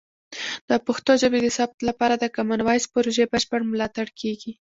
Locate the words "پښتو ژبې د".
0.85-1.47